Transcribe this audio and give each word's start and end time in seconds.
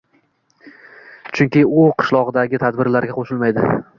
Chunki 1.39 1.63
u 1.83 1.85
qishlogʻidagi 2.01 2.61
tadbirlarga 2.65 3.19
qoʻshilmaydi 3.21 3.71